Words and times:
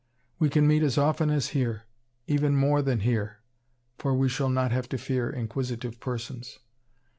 We 0.39 0.49
can 0.49 0.67
meet 0.67 0.81
as 0.81 0.97
often 0.97 1.29
as 1.29 1.49
here, 1.49 1.83
even 2.25 2.55
more 2.55 2.81
than 2.81 3.01
here, 3.01 3.37
for 3.99 4.15
we 4.15 4.29
shall 4.29 4.49
not 4.49 4.71
have 4.71 4.89
to 4.89 4.97
fear 4.97 5.29
inquisitive 5.29 5.99
persons." 5.99 6.57